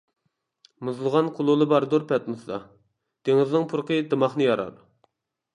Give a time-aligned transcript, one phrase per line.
[0.87, 2.59] مۇزلىغان قۇلۇلە باردۇر پەتنۇستا،
[3.29, 4.75] دېڭىزنىڭ پۇرىقى دىماقنى يارار.